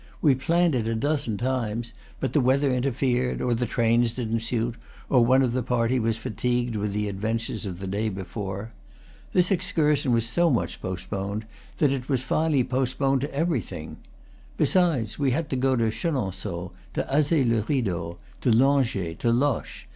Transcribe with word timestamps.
We 0.19 0.33
planned 0.33 0.73
it 0.73 0.87
a 0.87 0.95
dozen 0.95 1.37
times; 1.37 1.93
but 2.19 2.33
the 2.33 2.41
weather 2.41 2.71
interfered, 2.73 3.39
or 3.39 3.53
the 3.53 3.67
trains 3.67 4.13
didn't 4.13 4.39
suit, 4.39 4.73
or 5.09 5.23
one 5.23 5.43
of 5.43 5.53
the 5.53 5.61
party 5.61 5.99
was 5.99 6.17
fatigued 6.17 6.75
with 6.75 6.91
the 6.91 7.07
adventures 7.07 7.67
of'the 7.67 7.85
day 7.85 8.09
before. 8.09 8.71
This 9.31 9.51
excursion 9.51 10.11
was 10.11 10.27
so 10.27 10.49
much 10.49 10.81
postponed 10.81 11.45
that 11.77 11.91
it 11.91 12.09
was 12.09 12.23
finally 12.23 12.63
postponed 12.63 13.21
to 13.21 13.31
everything. 13.31 13.97
Besides, 14.57 15.19
we 15.19 15.29
had 15.29 15.51
to 15.51 15.55
go 15.55 15.75
to 15.75 15.91
Chenonceaux, 15.91 16.71
to 16.95 17.03
Azay 17.03 17.43
le 17.47 17.61
Rideau, 17.69 18.17
to 18.41 18.49
Langeais, 18.49 19.15
to 19.19 19.31
Loches. 19.31 19.85